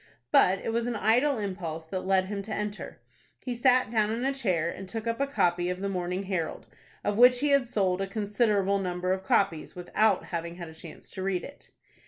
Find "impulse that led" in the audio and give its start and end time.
1.37-2.25